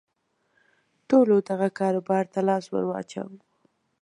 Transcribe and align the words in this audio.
ټولو 1.09 1.35
دغه 1.49 1.67
کاروبار 1.79 2.23
ته 2.33 2.39
لاس 2.47 2.65
ور 2.69 2.83
واچاوه. 2.87 3.37